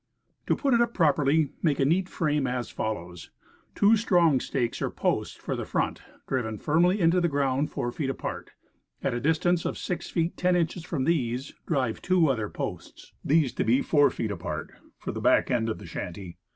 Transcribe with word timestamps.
32 0.47 0.47
Woodcraft, 0.47 0.47
To 0.47 0.61
put 0.63 0.73
it 0.73 0.81
up 0.81 0.93
properly, 0.95 1.49
make 1.61 1.79
a 1.79 1.85
neat 1.85 2.09
frame 2.09 2.47
as 2.47 2.71
fol 2.71 2.95
lows: 2.95 3.29
Two 3.75 3.95
strong 3.95 4.39
stakes 4.39 4.81
or 4.81 4.89
posts 4.89 5.35
for 5.35 5.55
the 5.55 5.63
front, 5.63 6.01
driven 6.27 6.57
firmly 6.57 6.99
in 6.99 7.11
the 7.11 7.27
ground 7.27 7.69
4^ 7.69 7.93
feet 7.93 8.09
apart; 8.09 8.49
at 9.03 9.13
a 9.13 9.19
dis 9.19 9.37
tance 9.37 9.63
of 9.63 9.77
6 9.77 10.09
feet 10.09 10.35
10 10.35 10.55
inches 10.55 10.83
from 10.85 11.03
these, 11.03 11.53
drive 11.67 12.01
two 12.01 12.29
other 12.29 12.49
posts 12.49 13.13
these 13.23 13.53
to 13.53 13.63
be 13.63 13.83
4 13.83 14.09
feet 14.09 14.31
apart 14.31 14.71
for 14.97 15.11
back 15.21 15.51
end 15.51 15.69
of 15.69 15.87
shanty. 15.87 16.39